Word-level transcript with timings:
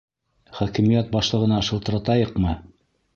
Хакимиәт 0.59 1.11
башлығына 1.15 1.59
шылтыратайыҡмы? 1.67 2.57